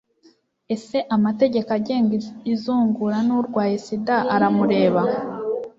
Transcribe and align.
ese 0.75 0.97
amategeko 1.15 1.69
agenga 1.77 2.13
izungura 2.53 3.17
n'urwaye 3.27 3.75
sida 3.85 4.15
aramureba 4.35 5.01